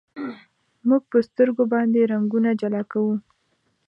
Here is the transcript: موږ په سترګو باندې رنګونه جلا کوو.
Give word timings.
موږ 0.87 1.01
په 1.11 1.17
سترګو 1.27 1.63
باندې 1.73 2.09
رنګونه 2.11 2.49
جلا 2.61 2.81
کوو. 2.91 3.15